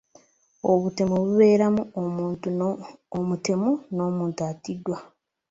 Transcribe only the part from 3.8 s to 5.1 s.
n'omuntu attiddwa.